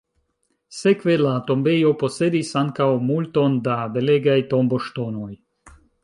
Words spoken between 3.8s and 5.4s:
belegaj tomboŝtonoj.